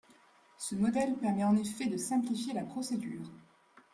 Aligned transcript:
Ce 0.57 0.73
modèle 0.73 1.13
permet 1.17 1.43
en 1.43 1.55
effet 1.55 1.85
de 1.85 1.95
simplifier 1.95 2.55
la 2.55 2.63
procédure. 2.63 3.29